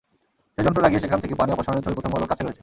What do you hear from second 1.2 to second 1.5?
থেকে পানি